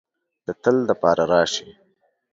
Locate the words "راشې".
1.33-1.69